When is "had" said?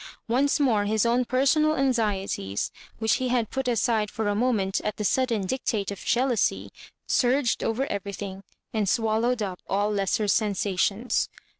3.27-3.51